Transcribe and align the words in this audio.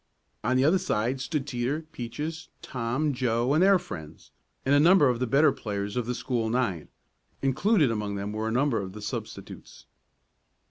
On 0.43 0.57
the 0.57 0.63
other 0.65 0.79
side 0.79 1.21
stood 1.21 1.45
Teeter, 1.45 1.83
Peaches, 1.91 2.47
Tom, 2.63 3.13
Joe 3.13 3.53
and 3.53 3.61
their 3.61 3.77
friends, 3.77 4.31
and 4.65 4.73
a 4.73 4.79
number 4.79 5.07
of 5.09 5.19
the 5.19 5.27
better 5.27 5.51
players 5.51 5.95
of 5.95 6.07
the 6.07 6.15
school 6.15 6.49
nine. 6.49 6.87
Included 7.43 7.91
among 7.91 8.15
them 8.15 8.33
were 8.33 8.47
a 8.47 8.51
number 8.51 8.81
of 8.81 8.93
the 8.93 9.01
substitutes. 9.03 9.85